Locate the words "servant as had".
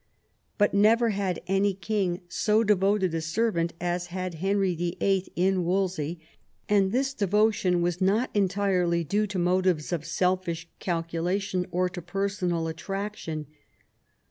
3.21-4.33